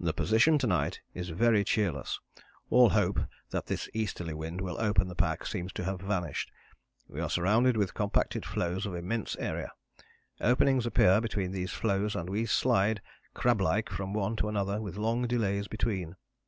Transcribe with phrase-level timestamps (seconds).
[0.00, 2.18] "The position to night is very cheerless.
[2.68, 6.50] All hope that this easterly wind will open the pack seems to have vanished.
[7.06, 9.70] We are surrounded with compacted floes of immense area.
[10.40, 13.00] Openings appear between these floes and we slide
[13.34, 16.16] crab like from one to another with long delays between.